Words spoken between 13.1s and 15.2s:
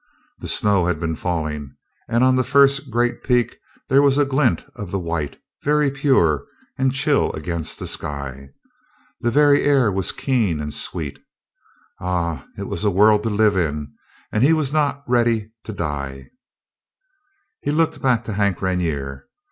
to live in, and he was not